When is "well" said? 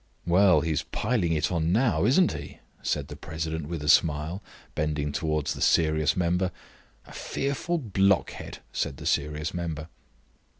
0.25-0.61